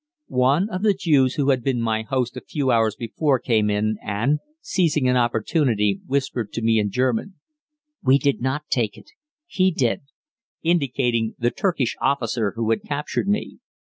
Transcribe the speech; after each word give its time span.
One 0.29 0.67
of 0.71 0.81
the 0.81 0.95
Jews 0.95 1.35
who 1.35 1.51
had 1.51 1.63
been 1.63 1.79
my 1.79 2.01
host 2.01 2.35
a 2.35 2.41
few 2.41 2.71
hours 2.71 2.95
before 2.95 3.37
came 3.37 3.69
in 3.69 3.97
and, 4.03 4.39
seizing 4.59 5.07
an 5.07 5.15
opportunity, 5.15 6.01
whispered 6.07 6.51
to 6.53 6.63
me 6.63 6.79
in 6.79 6.89
German, 6.89 7.35
"We 8.01 8.17
did 8.17 8.41
not 8.41 8.65
take 8.67 8.97
it; 8.97 9.11
he 9.45 9.69
did," 9.69 10.01
indicating 10.63 11.35
the 11.37 11.51
Turkish 11.51 11.95
officer 12.01 12.53
who 12.55 12.67
had 12.71 12.81
captured 12.81 13.27
me. 13.27 13.59